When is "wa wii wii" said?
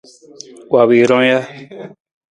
0.71-1.07